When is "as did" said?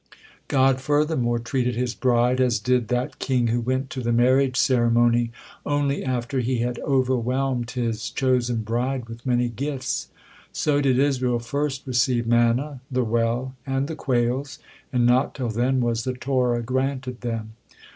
2.41-2.87